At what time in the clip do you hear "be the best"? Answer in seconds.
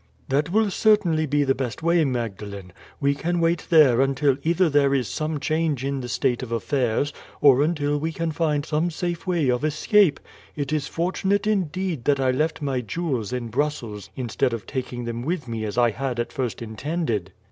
1.27-1.83